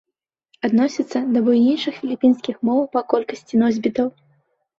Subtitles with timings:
[0.69, 4.13] Адносіцца да буйнейшых філіпінскіх моў па колькасці носьбітаў.